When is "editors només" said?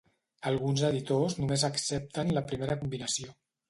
0.87-1.69